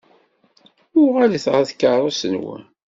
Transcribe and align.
Uɣalet 1.01 1.45
ɣer 1.53 1.63
tkeṛṛust-nwen! 1.69 2.63